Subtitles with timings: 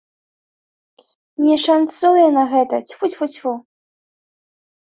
[1.43, 3.53] Мне шанцуе на гэта, цьфу-цьфу-цьфу.